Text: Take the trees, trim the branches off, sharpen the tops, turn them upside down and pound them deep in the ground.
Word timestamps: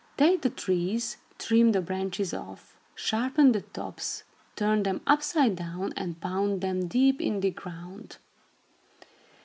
Take 0.17 0.41
the 0.41 0.49
trees, 0.49 1.17
trim 1.37 1.73
the 1.73 1.79
branches 1.81 2.33
off, 2.33 2.75
sharpen 2.95 3.51
the 3.51 3.61
tops, 3.61 4.23
turn 4.55 4.81
them 4.81 5.01
upside 5.05 5.55
down 5.55 5.93
and 5.95 6.19
pound 6.19 6.61
them 6.61 6.87
deep 6.87 7.21
in 7.21 7.41
the 7.41 7.51
ground. 7.51 8.17